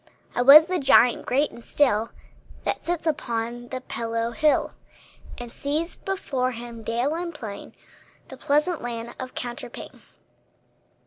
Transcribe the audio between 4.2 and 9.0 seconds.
hill, And sees before him, dale and plain, The pleasant